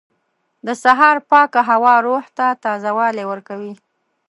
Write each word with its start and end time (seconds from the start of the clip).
•د 0.65 0.69
سهار 0.83 1.17
پاکه 1.29 1.61
هوا 1.69 1.95
روح 2.07 2.23
ته 2.37 2.47
تازهوالی 2.65 3.23
ورکوي. 3.27 3.73